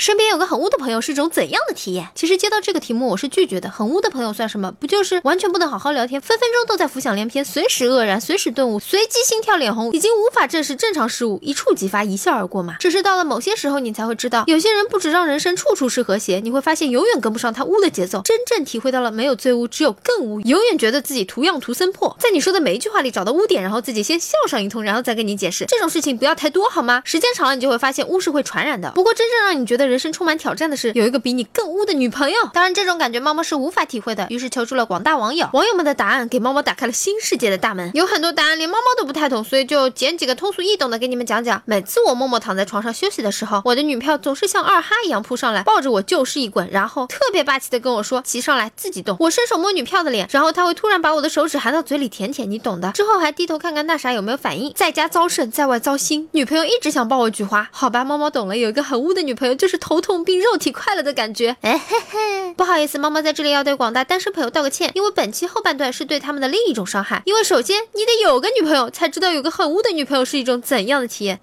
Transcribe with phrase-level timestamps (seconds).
[0.00, 2.08] 身边有个很污的朋友是一种怎样的体验？
[2.14, 3.68] 其实接到这个题目，我是拒绝的。
[3.68, 4.72] 很污的朋友算什么？
[4.72, 12.76] 不就是完全不能好好聊天，分分钟都在浮想联翩，随时愕然，随时顿悟，随机心跳脸红，已经无法正视正常事物，一触即发，一笑而过嘛。
[12.80, 18.22] 只是到了某些时候，你才会知道，有些人不止让人生处处是和谐，你会发现永远跟不上他污的节奏。
[18.22, 25.66] 真正体会到了没有最污，只有更污，永远觉得自己图样图森破，在你说的每一句话里找到污点，然后自己先笑上一通，然后再跟你解释。
[25.66, 27.02] 这种事情不要太多好吗？
[27.04, 28.90] 时间长了，你就会发现污是会传染的。
[28.92, 32.36] 不过真正让你觉得人生充满挑战的是，有一个比你更污的女朋友。
[32.54, 35.48] 当然，这种感觉猫猫是无法体会的，于是求助了广大网友。
[35.52, 41.60] 网友们的答案给猫猫打开了新世界的大门，有很多答案连猫猫都不太懂，所以就捡几个通俗易懂的给你们讲讲。
[41.66, 52.92] 每次我默默躺在床上休息的时候，我的女票总是像二哈一样扑上来，抱着我就是一滚，然后特别霸气的跟我说：“骑上来，自己动。”我伸手摸女票的脸，然后她会突然把我的手指含到嘴里舔舔，你懂的。
[52.92, 54.72] 之后还低头看看那啥有没有反应。
[54.74, 56.28] 在家遭胜，在外遭心。
[56.32, 58.56] 女朋友一直想抱我菊花，好吧，猫猫懂了。
[58.56, 61.56] 有一个很污的女朋友，就是头痛并肉体快乐的感觉。
[61.62, 67.22] 哎嘿嘿，不好意思，猫猫在这里要对广大单身朋友道个歉，因为本期后半段是对他们的另一种伤害。
[67.24, 71.40] 因为首先你得有个女朋友，才知道有个很污的女朋友是一种怎样的体验。